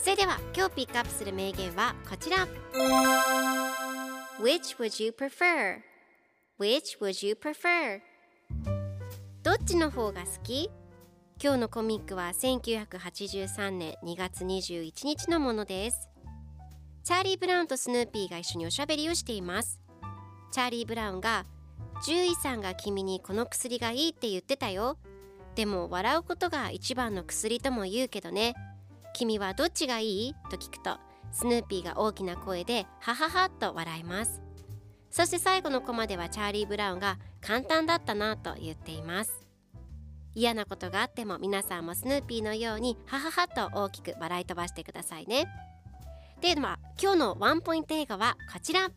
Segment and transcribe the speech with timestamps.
[0.00, 2.46] それでは今日ピックアップする名言はこちら。
[4.40, 5.80] Which would you prefer?
[6.58, 8.00] Which would you prefer?
[9.42, 10.70] どっちの方が好き？
[11.42, 16.08] 今日のコミックは1983年2月21日のものです。
[17.04, 19.80] チャーリー・ブラウンとスヌーピーが一緒におしゃべりをしています。
[20.52, 21.44] チャーリー・ブラウンが
[22.06, 24.96] 獣医さんが君にこの薬がいいって言ってたよ。
[25.54, 28.54] でも笑うことが一番の薬とも言うけどね。
[29.18, 30.34] 君はどっちがいい？
[30.48, 30.96] と聞くと
[31.32, 34.40] スヌーピーが大きな声でハハハと笑います。
[35.10, 39.44] そして最後のコマではチャーリー・ブラウンが簡単だったなと言っています。
[40.36, 45.46] 嫌なことがあっても皆さんもスヌーピーのようにハハハと大きく笑い飛ばしてくださいね。
[46.40, 48.88] では今日のワンポイント映画はこちら。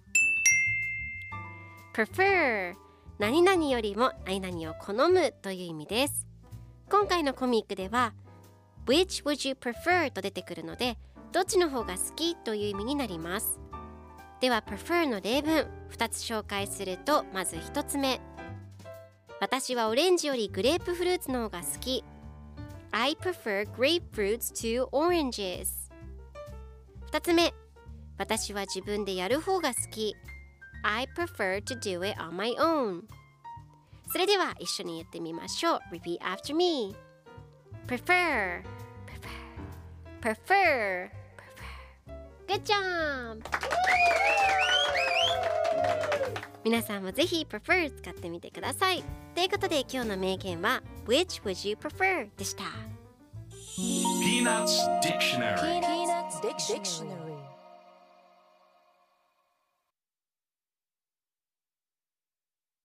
[1.95, 2.75] Prefer
[3.17, 6.27] 何々よりも何々を好むという意味です。
[6.91, 8.13] 今回のコミックでは
[8.85, 10.11] which would you prefer?
[10.11, 10.97] と出てくるので
[11.31, 13.59] どっちの方が好きという意味になります。
[14.39, 18.19] では prefer の例文2つ紹介するとまず1つ目。
[19.39, 22.03] 私はオレンジよりグレープフルーツの方が好き。
[22.91, 25.89] I prefer grapefruits to oranges.
[27.11, 27.53] 2つ目。
[28.17, 30.15] 私は自分でやる方が好き。
[30.83, 33.03] I prefer to do it on my own.
[34.11, 35.79] それでは一緒に言ってみましょう。
[35.91, 36.95] Repeat after me.
[37.87, 38.61] Prefer
[39.05, 39.29] prefer
[40.19, 41.11] prefer prefer
[42.47, 43.41] Good job
[46.63, 49.03] 皆さんもぜひ prefer 使ってみてください
[49.35, 52.27] ということで今日の名言は Which would you prefer?
[52.37, 52.63] でした
[53.77, 57.30] Peanuts Dictionary Peanuts Dictionary